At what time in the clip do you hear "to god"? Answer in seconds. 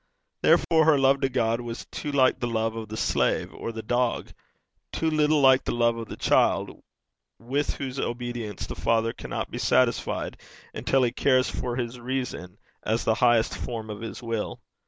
1.21-1.61